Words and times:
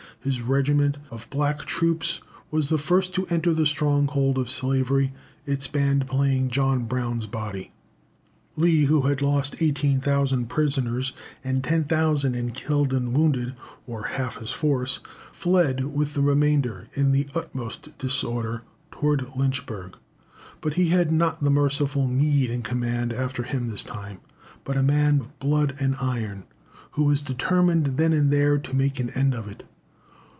His 0.23 0.39
regiment 0.39 0.99
of 1.09 1.27
black 1.31 1.65
troops 1.65 2.21
was 2.51 2.69
the 2.69 2.77
first 2.77 3.11
to 3.15 3.25
enter 3.25 3.55
the 3.55 3.65
stronghold 3.65 4.37
of 4.37 4.51
slavery, 4.51 5.13
its 5.47 5.65
band 5.65 6.05
playing 6.05 6.51
"John 6.51 6.85
Brown's 6.85 7.25
Body." 7.25 7.71
Lee, 8.55 8.85
who 8.85 9.01
had 9.01 9.23
lost 9.23 9.63
18,000 9.63 10.45
prisoners 10.47 11.13
and 11.43 11.63
10,000 11.63 12.35
in 12.35 12.51
killed 12.51 12.93
and 12.93 13.17
wounded, 13.17 13.55
or 13.87 14.03
half 14.03 14.37
his 14.37 14.51
force, 14.51 14.99
fled 15.31 15.85
with 15.95 16.13
the 16.13 16.21
remainder, 16.21 16.87
in 16.93 17.13
the 17.13 17.27
utmost 17.33 17.97
disorder, 17.97 18.61
toward 18.91 19.25
Lynchburg. 19.35 19.97
But 20.61 20.75
he 20.75 20.89
had 20.89 21.11
not 21.11 21.43
the 21.43 21.49
merciful 21.49 22.05
Meade 22.05 22.51
in 22.51 22.61
command 22.61 23.11
after 23.11 23.41
him 23.41 23.71
this 23.71 23.83
time, 23.83 24.19
but 24.65 24.77
a 24.77 24.83
man 24.83 25.19
of 25.21 25.39
blood 25.39 25.75
and 25.79 25.95
iron, 25.99 26.43
"who 26.91 27.05
was 27.05 27.21
determined 27.21 27.97
then 27.97 28.13
and 28.13 28.29
there 28.29 28.59
to 28.59 28.75
make 28.75 28.99
an 28.99 29.09
end 29.15 29.33
of 29.33 29.47
it." 29.47 29.63